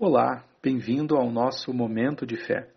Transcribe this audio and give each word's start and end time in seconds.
Olá, 0.00 0.44
bem-vindo 0.62 1.16
ao 1.16 1.28
nosso 1.28 1.74
momento 1.74 2.24
de 2.24 2.36
fé. 2.36 2.70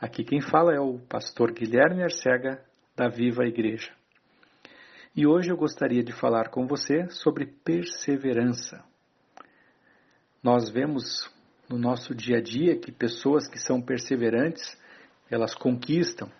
Aqui 0.00 0.22
quem 0.22 0.40
fala 0.40 0.72
é 0.72 0.78
o 0.78 1.00
pastor 1.00 1.50
Guilherme 1.50 2.00
Arcega, 2.00 2.64
da 2.94 3.08
Viva 3.08 3.44
Igreja. 3.44 3.92
E 5.16 5.26
hoje 5.26 5.50
eu 5.50 5.56
gostaria 5.56 6.00
de 6.00 6.12
falar 6.12 6.48
com 6.50 6.64
você 6.64 7.10
sobre 7.10 7.44
perseverança. 7.44 8.84
Nós 10.40 10.70
vemos 10.70 11.28
no 11.68 11.76
nosso 11.76 12.14
dia 12.14 12.38
a 12.38 12.40
dia 12.40 12.78
que 12.78 12.92
pessoas 12.92 13.48
que 13.48 13.58
são 13.58 13.82
perseverantes, 13.82 14.80
elas 15.28 15.56
conquistam, 15.56 16.30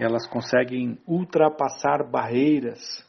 elas 0.00 0.26
conseguem 0.26 0.98
ultrapassar 1.06 2.02
barreiras 2.02 3.04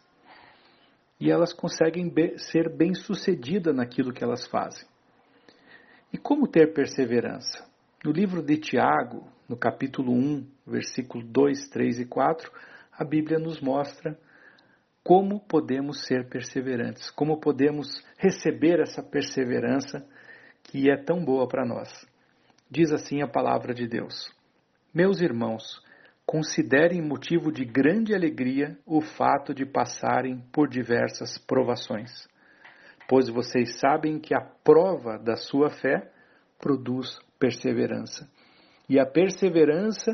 e 1.18 1.32
elas 1.32 1.54
conseguem 1.54 2.14
ser 2.40 2.76
bem-sucedidas 2.76 3.74
naquilo 3.74 4.12
que 4.12 4.22
elas 4.22 4.46
fazem. 4.48 4.86
E 6.12 6.18
como 6.18 6.48
ter 6.48 6.74
perseverança? 6.74 7.68
No 8.04 8.12
livro 8.12 8.42
de 8.42 8.58
Tiago, 8.58 9.28
no 9.48 9.58
capítulo 9.58 10.14
1, 10.14 10.48
versículo 10.66 11.22
2, 11.26 11.68
3 11.68 12.00
e 12.00 12.06
4, 12.06 12.50
a 12.94 13.04
Bíblia 13.04 13.38
nos 13.38 13.60
mostra 13.60 14.18
como 15.04 15.40
podemos 15.42 16.06
ser 16.06 16.30
perseverantes, 16.30 17.10
como 17.12 17.40
podemos 17.40 17.88
receber 18.18 18.80
essa 18.80 19.04
perseverança 19.04 20.08
que 20.64 20.90
é 20.90 20.96
tão 20.96 21.24
boa 21.24 21.46
para 21.48 21.66
nós. 21.66 21.90
Diz 22.70 22.92
assim 22.92 23.22
a 23.22 23.28
palavra 23.28 23.74
de 23.74 23.86
Deus: 23.86 24.32
Meus 24.94 25.20
irmãos, 25.20 25.82
considerem 26.26 27.02
motivo 27.02 27.52
de 27.52 27.66
grande 27.66 28.16
alegria 28.16 28.78
o 28.86 29.02
fato 29.02 29.54
de 29.54 29.66
passarem 29.66 30.42
por 30.54 30.70
diversas 30.70 31.38
provações 31.38 32.28
pois 33.08 33.30
vocês 33.30 33.80
sabem 33.80 34.20
que 34.20 34.34
a 34.34 34.42
prova 34.42 35.18
da 35.18 35.36
sua 35.36 35.70
fé 35.70 36.12
produz 36.60 37.20
perseverança. 37.40 38.30
E 38.90 39.00
a 39.00 39.06
perseverança 39.06 40.12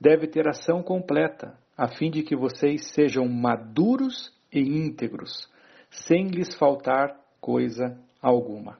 deve 0.00 0.26
ter 0.26 0.48
ação 0.48 0.82
completa, 0.82 1.56
a 1.76 1.88
fim 1.88 2.10
de 2.10 2.22
que 2.22 2.36
vocês 2.36 2.92
sejam 2.92 3.28
maduros 3.28 4.32
e 4.52 4.60
íntegros, 4.60 5.48
sem 5.90 6.28
lhes 6.28 6.54
faltar 6.56 7.16
coisa 7.40 7.98
alguma. 8.20 8.78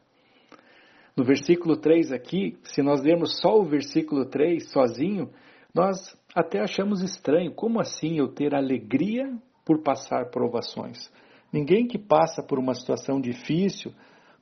No 1.16 1.24
versículo 1.24 1.76
3 1.76 2.12
aqui, 2.12 2.56
se 2.64 2.82
nós 2.82 3.02
lermos 3.02 3.38
só 3.40 3.58
o 3.58 3.64
versículo 3.64 4.24
3 4.26 4.70
sozinho, 4.70 5.30
nós 5.74 6.16
até 6.34 6.60
achamos 6.60 7.02
estranho. 7.02 7.52
Como 7.54 7.80
assim 7.80 8.18
eu 8.18 8.28
ter 8.28 8.54
alegria 8.54 9.30
por 9.64 9.82
passar 9.82 10.30
provações? 10.30 11.10
Ninguém 11.52 11.86
que 11.86 11.98
passa 11.98 12.42
por 12.42 12.58
uma 12.58 12.74
situação 12.74 13.20
difícil 13.20 13.92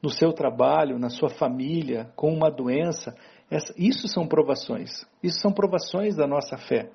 no 0.00 0.08
seu 0.08 0.32
trabalho, 0.32 0.98
na 0.98 1.10
sua 1.10 1.28
família, 1.28 2.10
com 2.14 2.32
uma 2.32 2.50
doença, 2.50 3.14
essa, 3.50 3.74
isso 3.76 4.06
são 4.06 4.26
provações. 4.26 5.04
Isso 5.22 5.40
são 5.40 5.52
provações 5.52 6.16
da 6.16 6.26
nossa 6.26 6.56
fé. 6.56 6.90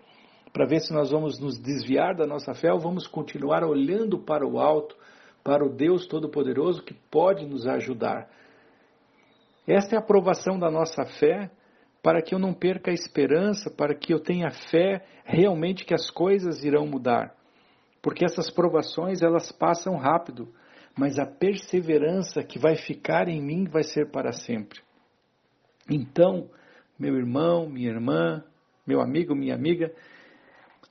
Para 0.53 0.65
ver 0.65 0.79
se 0.79 0.93
nós 0.93 1.11
vamos 1.11 1.37
nos 1.37 1.59
desviar 1.59 2.15
da 2.15 2.25
nossa 2.25 2.53
fé 2.53 2.71
ou 2.71 2.79
vamos 2.79 3.07
continuar 3.07 3.63
olhando 3.65 4.17
para 4.17 4.47
o 4.47 4.57
alto, 4.57 4.95
para 5.43 5.65
o 5.65 5.69
Deus 5.69 6.07
Todo-Poderoso 6.07 6.81
que 6.81 6.93
pode 6.93 7.45
nos 7.45 7.67
ajudar. 7.67 8.29
Esta 9.67 9.95
é 9.95 9.97
a 9.97 10.01
aprovação 10.01 10.57
da 10.57 10.71
nossa 10.71 11.05
fé 11.05 11.51
para 12.01 12.21
que 12.21 12.33
eu 12.33 12.39
não 12.39 12.53
perca 12.53 12.89
a 12.89 12.93
esperança, 12.93 13.69
para 13.69 13.93
que 13.93 14.13
eu 14.13 14.19
tenha 14.19 14.49
fé 14.71 15.03
realmente 15.25 15.83
que 15.83 15.93
as 15.93 16.09
coisas 16.09 16.63
irão 16.63 16.87
mudar 16.87 17.35
porque 18.05 18.23
essas 18.23 18.51
provações 18.51 19.23
elas 19.23 19.51
passam 19.51 19.95
rápido, 19.97 20.53
mas 20.95 21.17
a 21.17 21.25
perseverança 21.25 22.43
que 22.43 22.59
vai 22.59 22.75
ficar 22.75 23.27
em 23.27 23.41
mim 23.41 23.65
vai 23.65 23.81
ser 23.81 24.11
para 24.11 24.31
sempre. 24.31 24.79
Então, 25.89 26.47
meu 26.99 27.15
irmão, 27.15 27.67
minha 27.67 27.89
irmã, 27.89 28.43
meu 28.85 29.01
amigo, 29.01 29.35
minha 29.35 29.55
amiga, 29.55 29.91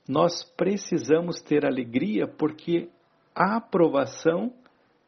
nós 0.05 0.43
precisamos 0.57 1.41
ter 1.41 1.65
alegria 1.65 2.27
porque 2.27 2.89
a 3.33 3.55
aprovação 3.55 4.53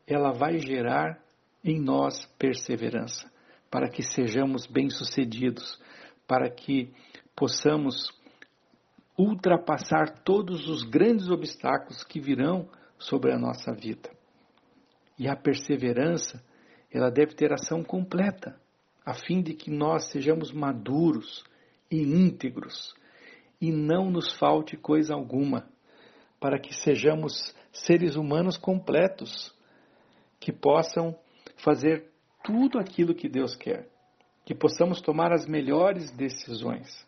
ela 0.07 0.31
vai 0.31 0.59
gerar 0.59 1.21
em 1.61 1.77
nós 1.77 2.25
perseverança, 2.39 3.29
para 3.69 3.89
que 3.89 4.01
sejamos 4.01 4.65
bem-sucedidos, 4.65 5.77
para 6.25 6.49
que 6.49 6.89
possamos 7.35 8.09
ultrapassar 9.17 10.19
todos 10.23 10.69
os 10.69 10.83
grandes 10.83 11.29
obstáculos 11.29 12.03
que 12.03 12.19
virão 12.19 12.69
sobre 12.99 13.33
a 13.33 13.37
nossa 13.37 13.73
vida. 13.73 14.09
E 15.17 15.27
a 15.27 15.35
perseverança, 15.35 16.43
ela 16.91 17.09
deve 17.09 17.33
ter 17.33 17.51
ação 17.51 17.83
completa, 17.83 18.55
a 19.03 19.13
fim 19.13 19.41
de 19.41 19.53
que 19.53 19.71
nós 19.71 20.11
sejamos 20.11 20.51
maduros 20.51 21.43
e 21.89 22.01
íntegros 22.01 22.93
e 23.59 23.71
não 23.71 24.11
nos 24.11 24.37
falte 24.37 24.77
coisa 24.77 25.15
alguma, 25.15 25.67
para 26.39 26.59
que 26.59 26.73
sejamos 26.75 27.55
seres 27.71 28.15
humanos 28.15 28.55
completos, 28.55 29.51
que 30.39 30.51
possam 30.51 31.17
fazer 31.55 32.11
tudo 32.43 32.77
aquilo 32.77 33.15
que 33.15 33.27
Deus 33.27 33.55
quer, 33.55 33.89
que 34.45 34.53
possamos 34.53 35.01
tomar 35.01 35.33
as 35.33 35.47
melhores 35.47 36.11
decisões 36.11 37.06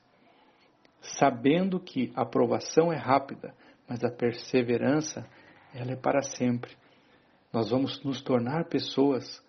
sabendo 1.01 1.79
que 1.79 2.11
a 2.15 2.21
aprovação 2.21 2.91
é 2.91 2.97
rápida, 2.97 3.53
mas 3.87 4.03
a 4.03 4.11
perseverança 4.11 5.27
ela 5.73 5.91
é 5.91 5.95
para 5.95 6.21
sempre. 6.21 6.71
Nós 7.51 7.69
vamos 7.69 8.03
nos 8.03 8.21
tornar 8.21 8.65
pessoas 8.65 9.43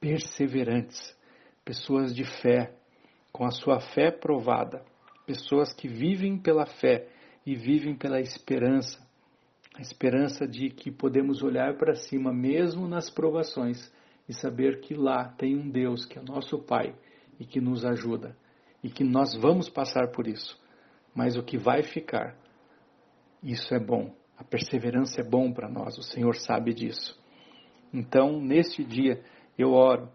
perseverantes, 0.00 1.16
pessoas 1.64 2.14
de 2.14 2.24
fé, 2.24 2.74
com 3.32 3.44
a 3.44 3.50
sua 3.50 3.80
fé 3.80 4.10
provada, 4.10 4.84
pessoas 5.26 5.72
que 5.72 5.88
vivem 5.88 6.38
pela 6.38 6.66
fé 6.66 7.08
e 7.46 7.54
vivem 7.54 7.94
pela 7.94 8.20
esperança, 8.20 8.98
a 9.74 9.80
esperança 9.80 10.46
de 10.46 10.68
que 10.70 10.90
podemos 10.90 11.42
olhar 11.42 11.76
para 11.76 11.94
cima 11.94 12.32
mesmo 12.32 12.88
nas 12.88 13.08
provações 13.08 13.90
e 14.28 14.34
saber 14.34 14.80
que 14.80 14.94
lá 14.94 15.28
tem 15.38 15.56
um 15.56 15.70
Deus 15.70 16.04
que 16.04 16.18
é 16.18 16.22
nosso 16.22 16.58
Pai 16.58 16.94
e 17.38 17.44
que 17.44 17.60
nos 17.60 17.84
ajuda 17.84 18.36
e 18.82 18.90
que 18.90 19.04
nós 19.04 19.34
vamos 19.34 19.68
passar 19.68 20.10
por 20.10 20.26
isso 20.26 20.59
mas 21.14 21.36
o 21.36 21.42
que 21.42 21.58
vai 21.58 21.82
ficar, 21.82 22.36
isso 23.42 23.74
é 23.74 23.78
bom. 23.78 24.14
A 24.36 24.44
perseverança 24.44 25.20
é 25.20 25.24
bom 25.24 25.52
para 25.52 25.68
nós, 25.68 25.98
o 25.98 26.02
Senhor 26.02 26.34
sabe 26.36 26.72
disso. 26.72 27.18
Então, 27.92 28.40
neste 28.40 28.84
dia, 28.84 29.22
eu 29.58 29.72
oro 29.72 30.08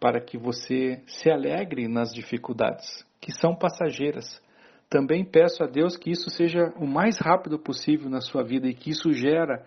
para 0.00 0.20
que 0.20 0.36
você 0.36 1.02
se 1.06 1.30
alegre 1.30 1.86
nas 1.88 2.12
dificuldades, 2.12 3.06
que 3.20 3.32
são 3.32 3.54
passageiras. 3.54 4.42
Também 4.88 5.24
peço 5.24 5.62
a 5.62 5.66
Deus 5.66 5.96
que 5.96 6.10
isso 6.10 6.30
seja 6.30 6.72
o 6.76 6.86
mais 6.86 7.18
rápido 7.18 7.58
possível 7.58 8.10
na 8.10 8.20
sua 8.20 8.42
vida 8.42 8.66
e 8.68 8.74
que 8.74 8.90
isso 8.90 9.12
gera, 9.12 9.64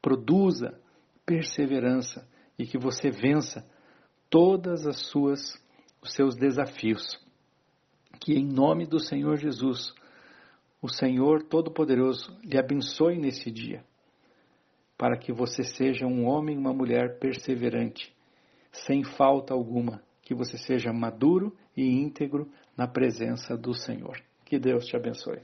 produza 0.00 0.78
perseverança 1.26 2.26
e 2.58 2.66
que 2.66 2.78
você 2.78 3.10
vença 3.10 3.64
todas 4.30 4.86
as 4.86 5.00
suas 5.08 5.62
os 6.02 6.12
seus 6.12 6.36
desafios 6.36 7.23
que 8.20 8.34
em 8.34 8.44
nome 8.44 8.86
do 8.86 8.98
Senhor 8.98 9.36
Jesus, 9.36 9.94
o 10.80 10.88
Senhor 10.88 11.42
Todo-Poderoso 11.42 12.36
lhe 12.42 12.58
abençoe 12.58 13.18
nesse 13.18 13.50
dia, 13.50 13.84
para 14.96 15.16
que 15.16 15.32
você 15.32 15.62
seja 15.62 16.06
um 16.06 16.26
homem 16.26 16.56
e 16.56 16.58
uma 16.58 16.72
mulher 16.72 17.18
perseverante, 17.18 18.14
sem 18.72 19.02
falta 19.02 19.54
alguma, 19.54 20.02
que 20.22 20.34
você 20.34 20.58
seja 20.58 20.92
maduro 20.92 21.56
e 21.76 21.82
íntegro 21.82 22.50
na 22.76 22.86
presença 22.86 23.56
do 23.56 23.74
Senhor. 23.74 24.20
Que 24.44 24.58
Deus 24.58 24.86
te 24.86 24.96
abençoe. 24.96 25.40